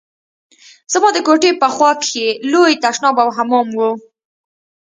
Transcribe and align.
زما 0.93 1.09
د 1.13 1.17
کوټې 1.27 1.51
په 1.61 1.67
خوا 1.75 1.91
کښې 2.01 2.27
ښه 2.35 2.39
لوى 2.51 2.73
تشناب 2.83 3.15
او 3.23 3.29
حمام 3.37 3.67
و. 3.73 3.79